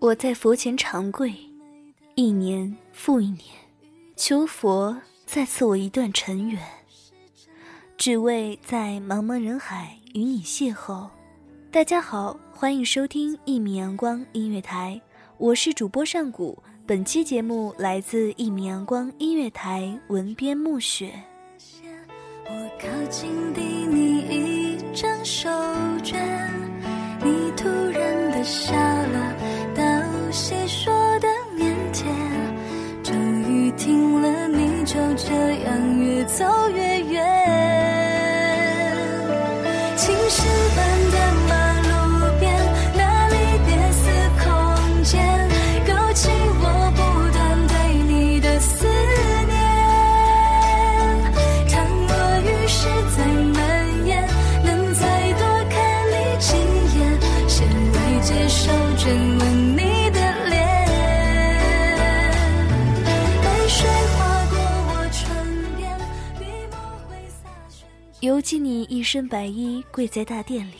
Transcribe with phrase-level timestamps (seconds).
[0.00, 1.30] 我在佛前长跪，
[2.14, 3.42] 一年复一年，
[4.16, 6.58] 求佛再赐我一段尘缘，
[7.98, 11.06] 只为在茫茫人海与你邂逅。
[11.70, 14.98] 大家好，欢迎收听一米阳光音乐台，
[15.36, 16.56] 我是主播上古。
[16.86, 21.12] 本期节目来自一米阳光音乐台文编暮雪。
[22.46, 25.50] 我靠近比你一张手
[26.02, 26.16] 绢，
[27.22, 28.72] 你突然的笑
[34.84, 37.39] 就这样越走越远。
[69.12, 70.74] 身白衣跪在大殿里，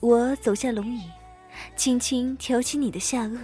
[0.00, 1.02] 我走下龙椅，
[1.76, 3.38] 轻轻挑起你的下颚。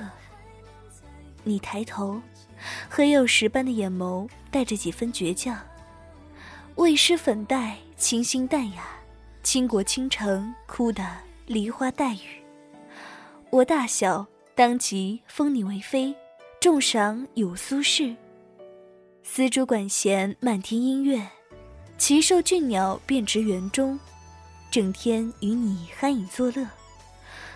[1.45, 2.19] 你抬头，
[2.89, 5.61] 黑曜石般的眼眸带着几分倔强。
[6.77, 8.87] 未施粉黛，清新淡雅，
[9.43, 11.07] 倾国倾城，哭得
[11.45, 12.43] 梨花带雨。
[13.51, 16.15] 我大小，当即封你为妃，
[16.59, 18.17] 重赏有苏轼。
[19.23, 21.29] 丝竹管弦，漫天音乐。
[22.03, 23.97] 奇兽俊鸟便植园中，
[24.73, 26.67] 整天与你酣饮作乐，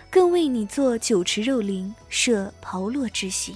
[0.09, 3.53] 更为你做酒池肉林，设炮烙之刑。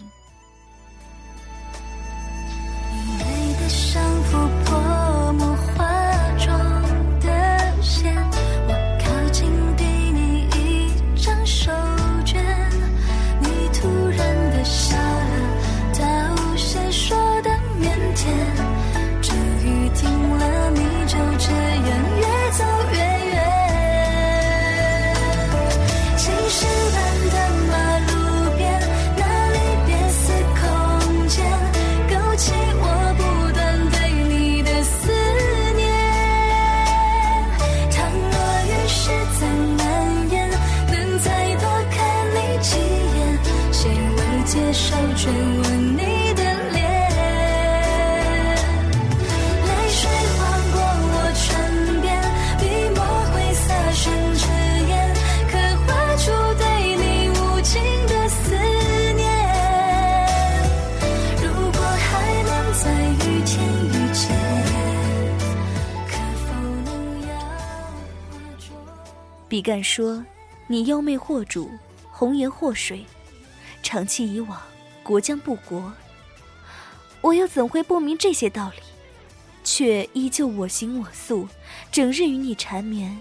[44.52, 46.44] 接受追吻你的
[46.74, 46.84] 脸？
[49.64, 50.02] 泪水
[50.36, 50.40] 划
[50.74, 50.76] 过
[51.08, 51.42] 我唇
[52.02, 52.12] 边，
[52.60, 52.64] 笔
[52.94, 53.00] 墨
[53.32, 53.64] 挥洒
[53.94, 54.04] 成
[54.36, 54.44] 纸
[54.90, 54.92] 烟，
[55.48, 55.56] 刻
[55.88, 55.88] 画
[56.18, 56.26] 出
[56.60, 56.64] 对
[56.98, 57.72] 你无尽
[58.08, 58.44] 的思
[59.16, 59.24] 念。
[61.42, 62.12] 如果还
[62.44, 62.84] 能在
[63.26, 63.50] 雨天
[63.88, 64.22] 遇见，
[66.10, 66.46] 可否
[66.84, 66.92] 能
[67.26, 68.76] 要化作？
[69.48, 70.22] 比干说
[70.68, 71.72] ：“你妖媚惑主，
[72.12, 73.06] 红颜祸水，
[73.82, 74.62] 长期以往，
[75.04, 75.94] 国将不国。”
[77.22, 78.82] 我又怎会不明这些道理？
[79.64, 81.48] 却依旧我行我素，
[81.92, 83.16] 整日与你缠绵。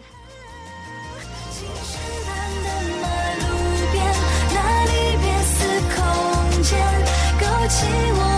[7.40, 8.29] 勾起我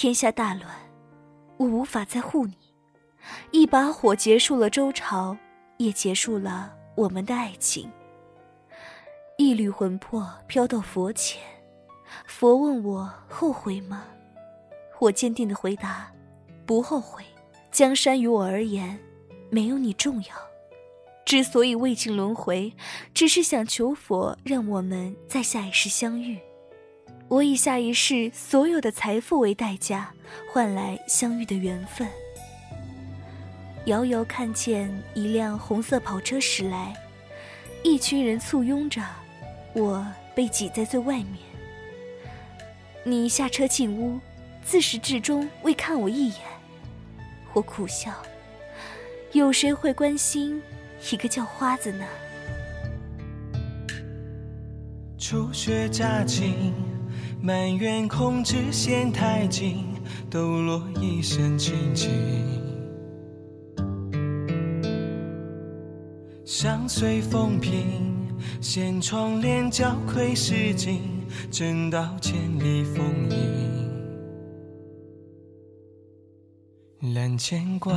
[0.00, 0.68] 天下大乱，
[1.56, 2.56] 我无法再护你。
[3.50, 5.36] 一把火结束了周朝，
[5.76, 7.90] 也结束了我们的爱情。
[9.38, 11.42] 一缕魂魄飘到佛前，
[12.28, 14.04] 佛问我后悔吗？
[15.00, 16.12] 我坚定的回答：
[16.64, 17.24] 不后悔。
[17.72, 18.96] 江山于我而言，
[19.50, 20.28] 没有你重要。
[21.24, 22.72] 之所以未尽轮回，
[23.12, 26.38] 只是想求佛让我们在下一世相遇。
[27.28, 30.10] 我以下一世所有的财富为代价，
[30.50, 32.08] 换来相遇的缘分。
[33.84, 36.94] 遥遥看见一辆红色跑车驶来，
[37.82, 39.02] 一群人簇拥着，
[39.74, 41.36] 我被挤在最外面。
[43.04, 44.18] 你下车进屋，
[44.64, 46.38] 自始至终未看我一眼。
[47.52, 48.10] 我苦笑，
[49.32, 50.62] 有谁会关心
[51.12, 52.06] 一个叫花子呢？
[55.18, 56.72] 初雪乍晴，
[57.40, 59.84] 埋怨控制线太紧，
[60.28, 62.10] 抖落一身清静。
[66.44, 68.16] 相随风平，
[68.60, 71.00] 掀窗帘交窥诗景，
[71.50, 73.38] 正道千里风影。
[77.14, 77.94] 揽牵挂，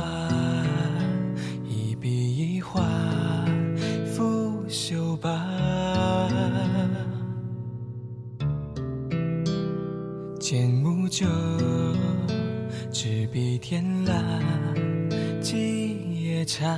[11.22, 11.28] 木酒，
[12.90, 14.14] 执笔天蜡，
[15.40, 16.76] 几夜茶。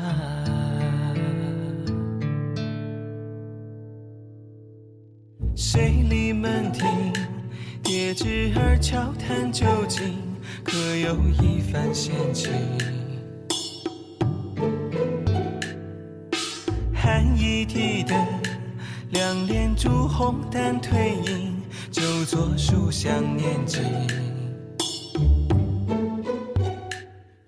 [5.57, 6.87] 水里门庭，
[7.83, 10.13] 叠纸儿悄谈究竟，
[10.63, 12.53] 可有一番闲情？
[16.93, 18.17] 寒衣提灯，
[19.11, 20.97] 两帘烛红淡褪
[21.31, 21.54] 影，
[22.25, 23.83] 就坐书香念经。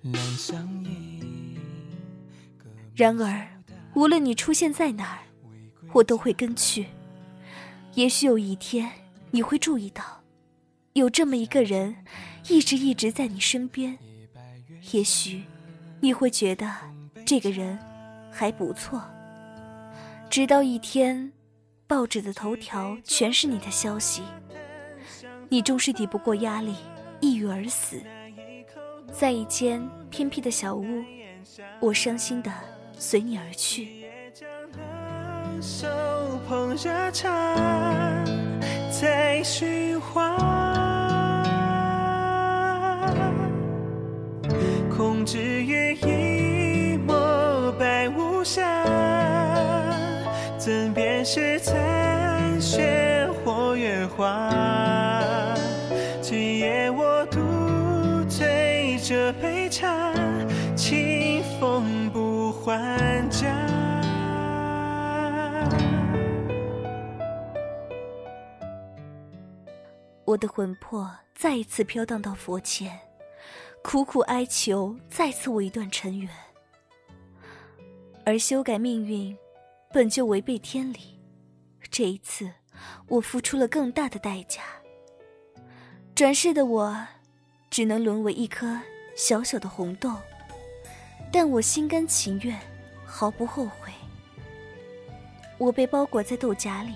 [0.04, 1.58] 阑珊影。
[2.94, 3.48] 然而，
[3.94, 5.18] 无论你出现在哪儿，
[5.94, 6.84] 我都会跟去。
[7.94, 8.90] 也许有一天，
[9.30, 10.04] 你会注意到，
[10.92, 11.96] 有这么一个人，
[12.50, 13.96] 一直一直在你身边。
[14.92, 15.44] 也许，
[16.00, 16.70] 你会觉得
[17.24, 17.78] 这个人
[18.30, 19.02] 还不错。
[20.28, 21.32] 直到一天，
[21.86, 24.20] 报纸的头条全是你的消息，
[25.48, 26.74] 你终是抵不过压力，
[27.20, 28.00] 抑郁而死。
[29.12, 31.04] 在一间偏僻的小屋，
[31.80, 32.52] 我伤心的
[32.98, 34.04] 随你而去。
[35.62, 35.86] 手
[36.48, 37.54] 捧热茶，
[38.90, 40.36] 在寻花，
[44.94, 48.84] 空知月一抹白无瑕，
[50.58, 54.75] 怎辨是残雪或月华？
[70.36, 73.00] 我的魂魄再一次飘荡到佛前，
[73.82, 76.28] 苦苦哀求再赐我一段尘缘。
[78.26, 79.34] 而修改命运，
[79.94, 81.18] 本就违背天理。
[81.90, 82.52] 这一次，
[83.08, 84.60] 我付出了更大的代价。
[86.14, 87.06] 转世的我，
[87.70, 88.78] 只能沦为一颗
[89.16, 90.12] 小小的红豆，
[91.32, 92.60] 但我心甘情愿，
[93.06, 93.90] 毫不后悔。
[95.56, 96.92] 我被包裹在豆荚里。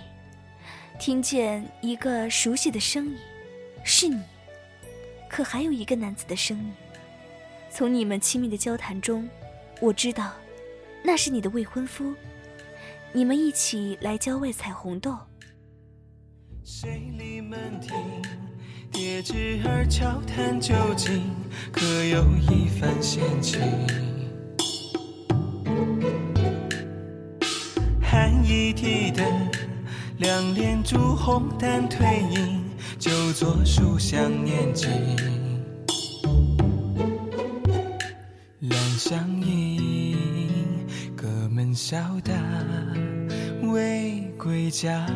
[0.99, 3.17] 听见一个熟悉的声音，
[3.91, 4.23] 是你。
[5.29, 6.73] 可还有一个男子的声音。
[7.69, 9.29] 从你们亲密的交谈中，
[9.81, 10.33] 我知道，
[11.03, 12.15] 那是你的未婚夫。
[13.13, 15.19] 你们一起来郊外采红豆。
[16.65, 17.93] 水里门庭，
[18.93, 21.23] 叠纸儿悄谈究竟，
[21.73, 23.61] 可有一番闲情？
[28.01, 29.25] 寒衣提灯
[30.19, 34.89] 两帘烛红淡褪影，就作书香念经。
[38.61, 40.15] 两相依，
[41.17, 42.35] 隔门笑答
[43.63, 45.07] 未归家。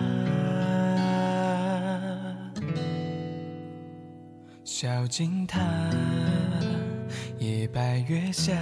[4.64, 5.60] 小径塔，
[7.38, 8.56] 夜白月下，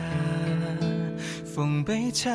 [1.45, 2.31] 奉杯茶，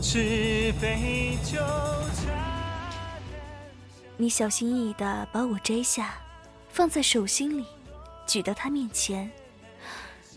[0.00, 1.58] 持杯酒。
[4.20, 6.20] 你小心翼翼地把我摘下，
[6.68, 7.64] 放在手心里，
[8.26, 9.30] 举到他面前，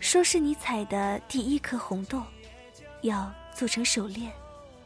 [0.00, 2.22] 说是你采的第一颗红豆，
[3.02, 4.32] 要做成手链，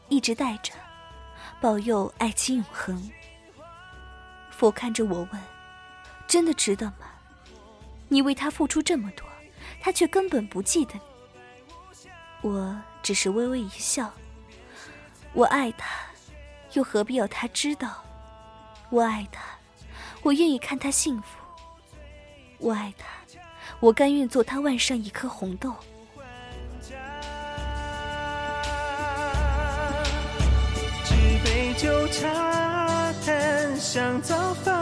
[0.09, 0.73] 一直戴着，
[1.61, 3.09] 保佑爱情永恒。
[4.51, 5.41] 佛看着我问
[6.27, 7.07] ：“真的值得吗？
[8.09, 9.25] 你为他付出这么多，
[9.81, 12.11] 他却根本不记得你。”
[12.43, 14.13] 我只是微微一笑。
[15.35, 15.87] 我爱他，
[16.73, 18.03] 又何必要他知道？
[18.91, 19.43] 我爱他，
[20.23, 21.25] 我愿意看他幸福。
[22.59, 23.05] 我爱他，
[23.81, 25.75] 我甘愿做他腕上一颗红豆。
[31.05, 31.15] 举
[31.45, 34.73] 杯酒茶，淡香早发，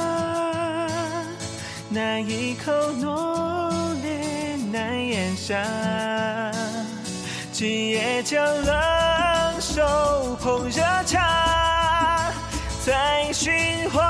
[1.90, 5.60] 那一口浓烈难咽下。
[7.52, 11.65] 今夜将冷手捧热茶，
[12.86, 13.52] 在循
[13.90, 14.00] 环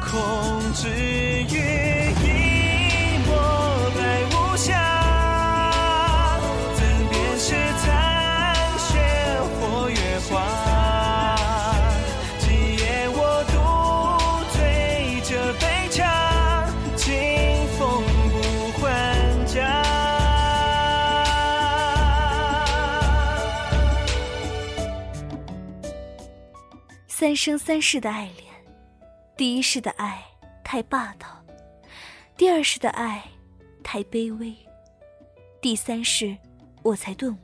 [0.00, 1.31] 控制。
[27.44, 28.52] 生三世的爱恋，
[29.36, 30.22] 第一世的爱
[30.62, 31.44] 太霸道，
[32.36, 33.20] 第二世的爱
[33.82, 34.54] 太卑微，
[35.60, 36.36] 第三世
[36.82, 37.38] 我才顿悟：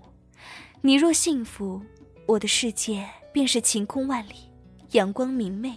[0.83, 1.83] 你若幸福，
[2.27, 4.35] 我的世界便是晴空万里，
[4.93, 5.77] 阳光明媚。